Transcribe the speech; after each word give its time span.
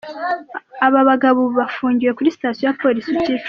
Aba 0.85 0.99
bagabo 1.09 1.37
ubu 1.41 1.51
bafungiwe 1.61 2.11
kuri 2.17 2.35
Sitasiyo 2.35 2.65
ya 2.67 2.77
Polisi 2.81 3.07
ya 3.09 3.15
Kicukiro. 3.15 3.39